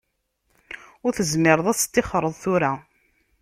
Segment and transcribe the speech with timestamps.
[1.05, 2.71] Ur tezmireḍ ad teṭṭixreḍ tura.